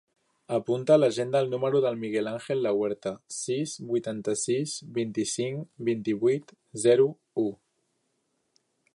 [0.55, 6.55] Apunta a l'agenda el número del Miguel àngel Lahuerta: sis, vuitanta-sis, vint-i-cinc, vint-i-vuit,
[6.87, 7.07] zero,
[7.43, 7.45] u.